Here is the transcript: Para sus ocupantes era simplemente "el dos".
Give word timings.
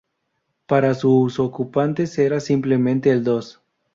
Para 0.65 0.95
sus 0.95 1.39
ocupantes 1.39 2.17
era 2.17 2.39
simplemente 2.39 3.11
"el 3.11 3.23
dos". 3.23 3.61